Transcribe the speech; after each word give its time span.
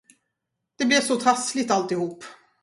Det 0.77 0.85
blev 0.85 0.99
så 1.01 1.19
trassligt, 1.19 1.71
alltihop. 1.71 2.23